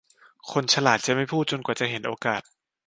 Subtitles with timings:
[0.51, 2.41] คนฉลาดจะไม่พูดจนกว่าจะเห็นโอกาส